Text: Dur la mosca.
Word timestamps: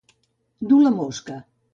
Dur 0.71 0.79
la 0.85 0.93
mosca. 0.95 1.37